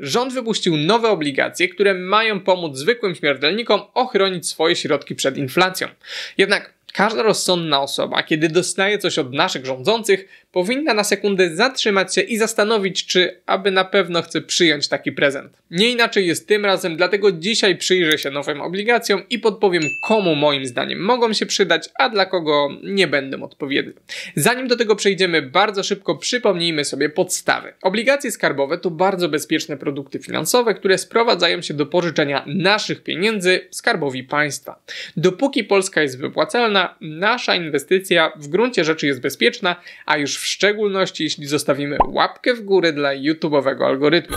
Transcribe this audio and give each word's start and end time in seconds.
rząd 0.00 0.34
wypuścił 0.34 0.76
nowe 0.76 1.08
obligacje, 1.08 1.68
które 1.68 1.94
mają 1.94 2.40
pomóc 2.40 2.76
zwykłym 2.76 3.14
śmiertelnikom 3.14 3.80
ochronić 3.94 4.48
swoje 4.48 4.76
środki 4.76 5.14
przed 5.14 5.36
inflacją. 5.36 5.88
Jednak 6.38 6.74
każda 6.92 7.22
rozsądna 7.22 7.80
osoba, 7.80 8.22
kiedy 8.22 8.48
dostaje 8.48 8.98
coś 8.98 9.18
od 9.18 9.32
naszych 9.32 9.66
rządzących, 9.66 10.28
powinna 10.52 10.94
na 10.94 11.04
sekundę 11.04 11.56
zatrzymać 11.56 12.14
się 12.14 12.20
i 12.20 12.36
zastanowić, 12.36 13.06
czy 13.06 13.40
aby 13.46 13.70
na 13.70 13.84
pewno 13.84 14.22
chce 14.22 14.40
przyjąć 14.40 14.88
taki 14.88 15.12
prezent. 15.12 15.56
Nie 15.70 15.90
inaczej 15.90 16.26
jest 16.26 16.48
tym 16.48 16.64
razem, 16.64 16.96
dlatego 16.96 17.32
dzisiaj 17.32 17.76
przyjrzę 17.76 18.18
się 18.18 18.30
nowym 18.30 18.60
obligacjom 18.60 19.22
i 19.30 19.38
podpowiem, 19.38 19.82
komu 20.08 20.34
moim 20.34 20.66
zdaniem 20.66 21.00
mogą 21.00 21.32
się 21.32 21.46
przydać, 21.46 21.88
a 21.98 22.08
dla 22.08 22.26
kogo 22.26 22.68
nie 22.82 23.06
będę 23.06 23.42
odpowiedni. 23.42 23.92
Zanim 24.36 24.68
do 24.68 24.76
tego 24.76 24.96
przejdziemy, 24.96 25.42
bardzo 25.42 25.82
szybko 25.82 26.16
przypomnijmy 26.16 26.84
sobie 26.84 27.08
podstawy. 27.08 27.72
Obligacje 27.82 28.30
skarbowe 28.30 28.78
to 28.78 28.90
bardzo 28.90 29.28
bezpieczne 29.28 29.76
produkty 29.76 30.18
finansowe, 30.18 30.74
które 30.74 30.98
sprowadzają 30.98 31.62
się 31.62 31.74
do 31.74 31.86
pożyczenia 31.86 32.44
naszych 32.46 33.02
pieniędzy 33.02 33.68
skarbowi 33.70 34.24
państwa. 34.24 34.82
Dopóki 35.16 35.64
Polska 35.64 36.02
jest 36.02 36.18
wypłacalna, 36.18 36.94
nasza 37.00 37.54
inwestycja 37.54 38.32
w 38.36 38.48
gruncie 38.48 38.84
rzeczy 38.84 39.06
jest 39.06 39.20
bezpieczna, 39.20 39.76
a 40.06 40.16
już 40.16 40.39
w 40.40 40.46
szczególności 40.46 41.24
jeśli 41.24 41.46
zostawimy 41.46 41.96
łapkę 42.08 42.54
w 42.54 42.60
górę 42.60 42.92
dla 42.92 43.10
YouTube'owego 43.10 43.84
algorytmu. 43.84 44.36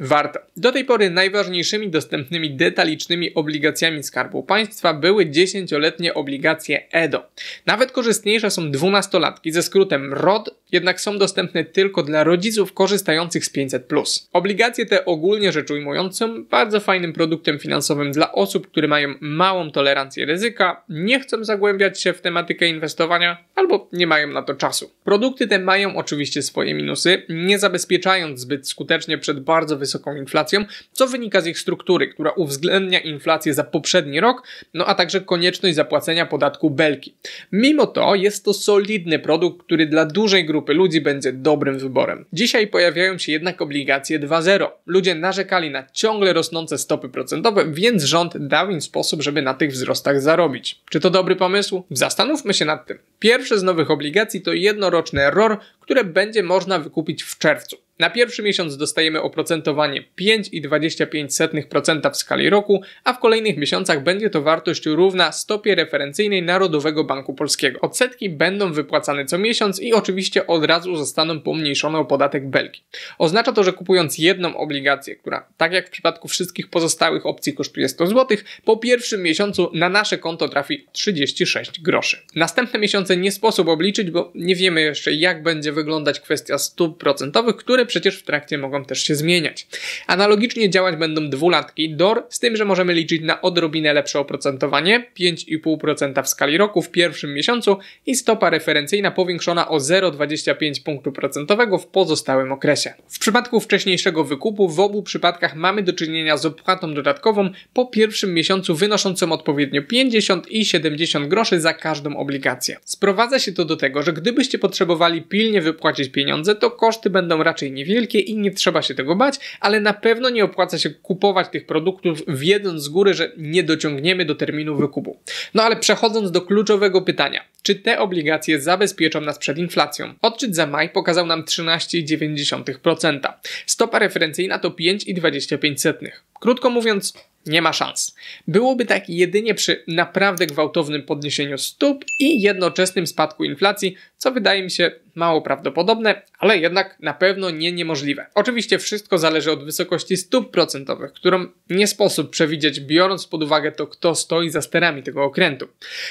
Warto. 0.00 0.40
Do 0.56 0.72
tej 0.72 0.84
pory 0.84 1.10
najważniejszymi 1.10 1.90
dostępnymi 1.90 2.50
detalicznymi 2.50 3.34
obligacjami 3.34 4.02
Skarbu 4.02 4.42
Państwa 4.42 4.94
były 4.94 5.26
10-letnie 5.26 6.14
obligacje 6.14 6.88
EDO. 6.90 7.30
Nawet 7.66 7.92
korzystniejsze 7.92 8.50
są 8.50 8.70
12-latki 8.70 9.52
ze 9.52 9.62
skrótem 9.62 10.12
ROD, 10.12 10.50
jednak 10.72 11.00
są 11.00 11.18
dostępne 11.18 11.64
tylko 11.64 12.02
dla 12.02 12.24
rodziców 12.24 12.72
korzystających 12.72 13.44
z 13.44 13.54
500+. 13.54 14.26
Obligacje 14.32 14.86
te 14.86 15.04
ogólnie 15.04 15.52
rzecz 15.52 15.70
ujmując 15.70 16.16
są 16.16 16.44
bardzo 16.44 16.80
fajnym 16.80 17.12
produktem 17.12 17.58
finansowym 17.58 18.12
dla 18.12 18.32
osób, 18.32 18.66
które 18.66 18.88
mają 18.88 19.14
małą 19.20 19.70
tolerancję 19.70 20.26
ryzyka, 20.26 20.84
nie 20.88 21.20
chcą 21.20 21.44
zagłębiać 21.44 22.00
się 22.00 22.12
w 22.12 22.20
tematykę 22.20 22.68
inwestowania 22.68 23.44
albo 23.54 23.88
nie 23.92 24.06
mają 24.06 24.28
na 24.28 24.42
to 24.42 24.54
czasu. 24.54 24.90
Produkty 25.04 25.43
te 25.46 25.58
mają 25.58 25.96
oczywiście 25.96 26.42
swoje 26.42 26.74
minusy, 26.74 27.22
nie 27.28 27.58
zabezpieczając 27.58 28.40
zbyt 28.40 28.68
skutecznie 28.68 29.18
przed 29.18 29.40
bardzo 29.40 29.76
wysoką 29.76 30.16
inflacją, 30.16 30.64
co 30.92 31.06
wynika 31.06 31.40
z 31.40 31.46
ich 31.46 31.58
struktury, 31.58 32.08
która 32.08 32.30
uwzględnia 32.30 33.00
inflację 33.00 33.54
za 33.54 33.64
poprzedni 33.64 34.20
rok, 34.20 34.42
no 34.74 34.86
a 34.86 34.94
także 34.94 35.20
konieczność 35.20 35.74
zapłacenia 35.76 36.26
podatku 36.26 36.70
belki. 36.70 37.14
Mimo 37.52 37.86
to 37.86 38.14
jest 38.14 38.44
to 38.44 38.54
solidny 38.54 39.18
produkt, 39.18 39.62
który 39.66 39.86
dla 39.86 40.04
dużej 40.04 40.44
grupy 40.44 40.74
ludzi 40.74 41.00
będzie 41.00 41.32
dobrym 41.32 41.78
wyborem. 41.78 42.24
Dzisiaj 42.32 42.66
pojawiają 42.66 43.18
się 43.18 43.32
jednak 43.32 43.62
obligacje 43.62 44.20
2.0. 44.20 44.66
Ludzie 44.86 45.14
narzekali 45.14 45.70
na 45.70 45.86
ciągle 45.92 46.32
rosnące 46.32 46.78
stopy 46.78 47.08
procentowe, 47.08 47.64
więc 47.72 48.02
rząd 48.02 48.38
dał 48.38 48.70
im 48.70 48.80
sposób, 48.80 49.22
żeby 49.22 49.42
na 49.42 49.54
tych 49.54 49.70
wzrostach 49.70 50.20
zarobić. 50.20 50.80
Czy 50.90 51.00
to 51.00 51.10
dobry 51.10 51.36
pomysł? 51.36 51.84
Zastanówmy 51.90 52.54
się 52.54 52.64
nad 52.64 52.86
tym. 52.86 52.98
Pierwsze 53.18 53.58
z 53.58 53.62
nowych 53.62 53.90
obligacji 53.90 54.42
to 54.42 54.52
jednoroczne 54.52 55.30
террор, 55.34 55.60
które 55.84 56.04
będzie 56.04 56.42
można 56.42 56.78
wykupić 56.78 57.22
w 57.22 57.38
czerwcu. 57.38 57.84
Na 57.98 58.10
pierwszy 58.10 58.42
miesiąc 58.42 58.76
dostajemy 58.76 59.22
oprocentowanie 59.22 60.04
5,25% 60.20 62.12
w 62.12 62.16
skali 62.16 62.50
roku, 62.50 62.82
a 63.04 63.12
w 63.12 63.18
kolejnych 63.18 63.56
miesiącach 63.56 64.02
będzie 64.02 64.30
to 64.30 64.42
wartość 64.42 64.86
równa 64.86 65.32
stopie 65.32 65.74
referencyjnej 65.74 66.42
Narodowego 66.42 67.04
Banku 67.04 67.34
Polskiego. 67.34 67.80
Odsetki 67.80 68.30
będą 68.30 68.72
wypłacane 68.72 69.24
co 69.24 69.38
miesiąc 69.38 69.80
i 69.80 69.92
oczywiście 69.92 70.46
od 70.46 70.64
razu 70.64 70.96
zostaną 70.96 71.40
pomniejszone 71.40 71.98
o 71.98 72.04
podatek 72.04 72.48
belki. 72.48 72.82
Oznacza 73.18 73.52
to, 73.52 73.64
że 73.64 73.72
kupując 73.72 74.18
jedną 74.18 74.56
obligację, 74.56 75.16
która 75.16 75.48
tak 75.56 75.72
jak 75.72 75.88
w 75.88 75.90
przypadku 75.90 76.28
wszystkich 76.28 76.70
pozostałych 76.70 77.26
opcji 77.26 77.54
kosztuje 77.54 77.88
100 77.88 78.06
zł, 78.06 78.38
po 78.64 78.76
pierwszym 78.76 79.22
miesiącu 79.22 79.70
na 79.74 79.88
nasze 79.88 80.18
konto 80.18 80.48
trafi 80.48 80.86
36 80.92 81.80
groszy. 81.80 82.18
Następne 82.34 82.78
miesiące 82.78 83.16
nie 83.16 83.32
sposób 83.32 83.68
obliczyć, 83.68 84.10
bo 84.10 84.32
nie 84.34 84.56
wiemy 84.56 84.80
jeszcze 84.80 85.12
jak 85.12 85.42
będzie 85.42 85.72
wyglądać 85.74 86.20
kwestia 86.20 86.58
stóp 86.58 86.98
procentowych, 86.98 87.56
które 87.56 87.86
przecież 87.86 88.18
w 88.18 88.22
trakcie 88.22 88.58
mogą 88.58 88.84
też 88.84 89.02
się 89.02 89.14
zmieniać. 89.14 89.66
Analogicznie 90.06 90.70
działać 90.70 90.96
będą 90.96 91.30
dwulatki 91.30 91.94
DOR, 91.96 92.26
z 92.28 92.38
tym, 92.38 92.56
że 92.56 92.64
możemy 92.64 92.94
liczyć 92.94 93.22
na 93.22 93.40
odrobinę 93.40 93.92
lepsze 93.92 94.18
oprocentowanie 94.18 95.06
5,5% 95.20 96.22
w 96.22 96.28
skali 96.28 96.58
roku 96.58 96.82
w 96.82 96.90
pierwszym 96.90 97.34
miesiącu 97.34 97.76
i 98.06 98.14
stopa 98.16 98.50
referencyjna 98.50 99.10
powiększona 99.10 99.68
o 99.68 99.76
0,25 99.76 100.82
punktu 100.84 101.12
procentowego 101.12 101.78
w 101.78 101.86
pozostałym 101.86 102.52
okresie. 102.52 102.94
W 103.08 103.18
przypadku 103.18 103.60
wcześniejszego 103.60 104.24
wykupu 104.24 104.68
w 104.68 104.80
obu 104.80 105.02
przypadkach 105.02 105.56
mamy 105.56 105.82
do 105.82 105.92
czynienia 105.92 106.36
z 106.36 106.46
opłatą 106.46 106.94
dodatkową 106.94 107.50
po 107.72 107.86
pierwszym 107.86 108.34
miesiącu 108.34 108.74
wynoszącą 108.74 109.32
odpowiednio 109.32 109.82
50 109.82 110.50
i 110.50 110.64
70 110.64 111.28
groszy 111.28 111.60
za 111.60 111.74
każdą 111.74 112.16
obligację. 112.16 112.76
Sprowadza 112.84 113.38
się 113.38 113.52
to 113.52 113.64
do 113.64 113.76
tego, 113.76 114.02
że 114.02 114.12
gdybyście 114.12 114.58
potrzebowali 114.58 115.22
pilnie 115.22 115.60
wypłacić 115.64 116.08
pieniądze, 116.08 116.54
to 116.54 116.70
koszty 116.70 117.10
będą 117.10 117.42
raczej 117.42 117.72
niewielkie 117.72 118.20
i 118.20 118.36
nie 118.36 118.50
trzeba 118.50 118.82
się 118.82 118.94
tego 118.94 119.16
bać, 119.16 119.34
ale 119.60 119.80
na 119.80 119.92
pewno 119.92 120.30
nie 120.30 120.44
opłaca 120.44 120.78
się 120.78 120.90
kupować 120.90 121.48
tych 121.48 121.66
produktów 121.66 122.22
wiedząc 122.28 122.82
z 122.82 122.88
góry, 122.88 123.14
że 123.14 123.32
nie 123.36 123.62
dociągniemy 123.62 124.24
do 124.24 124.34
terminu 124.34 124.76
wykupu. 124.76 125.18
No 125.54 125.62
ale 125.62 125.76
przechodząc 125.76 126.30
do 126.30 126.40
kluczowego 126.40 127.02
pytania, 127.02 127.44
czy 127.62 127.74
te 127.74 127.98
obligacje 127.98 128.60
zabezpieczą 128.60 129.20
nas 129.20 129.38
przed 129.38 129.58
inflacją? 129.58 130.14
Odczyt 130.22 130.56
za 130.56 130.66
maj 130.66 130.90
pokazał 130.90 131.26
nam 131.26 131.42
13,9%. 131.42 133.32
Stopa 133.66 133.98
referencyjna 133.98 134.58
to 134.58 134.70
5,25%. 134.70 135.94
Krótko 136.40 136.70
mówiąc, 136.70 137.14
nie 137.46 137.62
ma 137.62 137.72
szans. 137.72 138.16
Byłoby 138.48 138.86
tak 138.86 139.08
jedynie 139.08 139.54
przy 139.54 139.84
naprawdę 139.88 140.46
gwałtownym 140.46 141.02
podniesieniu 141.02 141.58
stóp 141.58 142.04
i 142.20 142.42
jednoczesnym 142.42 143.06
spadku 143.06 143.44
inflacji, 143.44 143.96
co 144.16 144.32
wydaje 144.32 144.62
mi 144.62 144.70
się 144.70 144.90
mało 145.14 145.42
prawdopodobne, 145.42 146.22
ale 146.38 146.58
jednak 146.58 146.96
na 147.00 147.14
pewno 147.14 147.50
nie 147.50 147.72
niemożliwe. 147.72 148.26
Oczywiście 148.34 148.78
wszystko 148.78 149.18
zależy 149.18 149.52
od 149.52 149.64
wysokości 149.64 150.16
stóp 150.16 150.50
procentowych, 150.50 151.12
którą 151.12 151.46
nie 151.70 151.86
sposób 151.86 152.30
przewidzieć, 152.30 152.80
biorąc 152.80 153.26
pod 153.26 153.42
uwagę 153.42 153.72
to, 153.72 153.86
kto 153.86 154.14
stoi 154.14 154.50
za 154.50 154.62
sterami 154.62 155.02
tego 155.02 155.24
okrętu. 155.24 155.68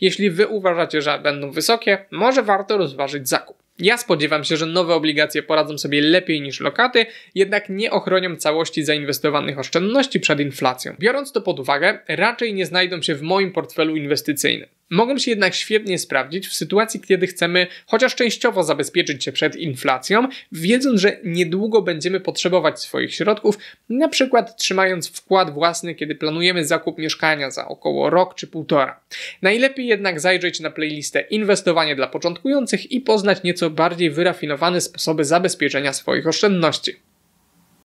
Jeśli 0.00 0.30
wy 0.30 0.46
uważacie, 0.46 1.02
że 1.02 1.18
będą 1.18 1.50
wysokie, 1.50 2.06
może 2.10 2.42
warto 2.42 2.76
rozważyć 2.76 3.28
zakup. 3.28 3.63
Ja 3.78 3.98
spodziewam 3.98 4.44
się, 4.44 4.56
że 4.56 4.66
nowe 4.66 4.94
obligacje 4.94 5.42
poradzą 5.42 5.78
sobie 5.78 6.00
lepiej 6.00 6.40
niż 6.40 6.60
lokaty, 6.60 7.06
jednak 7.34 7.68
nie 7.68 7.90
ochronią 7.90 8.36
całości 8.36 8.84
zainwestowanych 8.84 9.58
oszczędności 9.58 10.20
przed 10.20 10.40
inflacją. 10.40 10.94
Biorąc 10.98 11.32
to 11.32 11.40
pod 11.40 11.60
uwagę, 11.60 11.98
raczej 12.08 12.54
nie 12.54 12.66
znajdą 12.66 13.02
się 13.02 13.14
w 13.14 13.22
moim 13.22 13.52
portfelu 13.52 13.96
inwestycyjnym. 13.96 14.68
Mogą 14.90 15.18
się 15.18 15.30
jednak 15.30 15.54
świetnie 15.54 15.98
sprawdzić 15.98 16.48
w 16.48 16.54
sytuacji, 16.54 17.00
kiedy 17.00 17.26
chcemy 17.26 17.66
chociaż 17.86 18.14
częściowo 18.14 18.64
zabezpieczyć 18.64 19.24
się 19.24 19.32
przed 19.32 19.56
inflacją, 19.56 20.28
wiedząc, 20.52 21.00
że 21.00 21.18
niedługo 21.24 21.82
będziemy 21.82 22.20
potrzebować 22.20 22.80
swoich 22.80 23.14
środków, 23.14 23.58
na 23.88 24.08
przykład 24.08 24.56
trzymając 24.56 25.08
wkład 25.08 25.54
własny, 25.54 25.94
kiedy 25.94 26.14
planujemy 26.14 26.64
zakup 26.64 26.98
mieszkania 26.98 27.50
za 27.50 27.68
około 27.68 28.10
rok 28.10 28.34
czy 28.34 28.46
półtora. 28.46 29.00
Najlepiej 29.42 29.86
jednak 29.86 30.20
zajrzeć 30.20 30.60
na 30.60 30.70
playlistę 30.70 31.20
Inwestowanie 31.20 31.96
dla 31.96 32.06
początkujących 32.06 32.92
i 32.92 33.00
poznać 33.00 33.42
nieco 33.42 33.70
bardziej 33.70 34.10
wyrafinowane 34.10 34.80
sposoby 34.80 35.24
zabezpieczenia 35.24 35.92
swoich 35.92 36.26
oszczędności. 36.26 36.96